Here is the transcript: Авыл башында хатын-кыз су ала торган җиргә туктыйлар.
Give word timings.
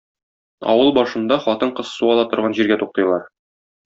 Авыл 0.71 0.87
башында 0.97 1.37
хатын-кыз 1.43 1.91
су 1.97 2.09
ала 2.13 2.23
торган 2.31 2.57
җиргә 2.61 2.79
туктыйлар. 2.85 3.29